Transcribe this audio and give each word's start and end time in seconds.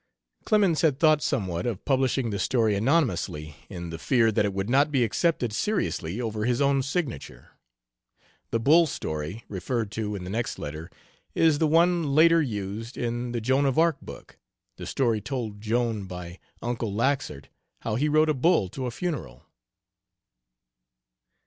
Clemens 0.45 0.81
had 0.81 0.97
thought 0.97 1.21
somewhat 1.21 1.67
of 1.67 1.85
publishing 1.85 2.31
the 2.31 2.39
story 2.39 2.73
anonymously, 2.73 3.57
in 3.69 3.91
the 3.91 3.99
fear 3.99 4.31
that 4.31 4.45
it 4.45 4.51
would 4.51 4.67
not 4.67 4.89
be 4.89 5.03
accepted 5.03 5.53
seriously 5.53 6.19
over 6.19 6.43
his 6.45 6.59
own 6.59 6.81
signature. 6.81 7.49
The 8.49 8.59
"bull 8.59 8.87
story" 8.87 9.43
referred 9.47 9.91
to 9.91 10.15
in 10.15 10.23
the 10.23 10.31
next 10.31 10.57
letter 10.57 10.89
is 11.35 11.59
the 11.59 11.67
one 11.67 12.15
later 12.15 12.41
used 12.41 12.97
in 12.97 13.31
the 13.31 13.41
Joan 13.41 13.67
of 13.67 13.77
Arc 13.77 14.01
book, 14.01 14.39
the 14.77 14.87
story 14.87 15.21
told 15.21 15.61
Joan 15.61 16.07
by 16.07 16.39
"Uncle 16.63 16.91
Laxart," 16.91 17.49
how 17.81 17.93
he 17.93 18.09
rode 18.09 18.27
a 18.29 18.33
bull 18.33 18.69
to 18.69 18.87
a 18.87 18.89
funeral. 18.89 19.43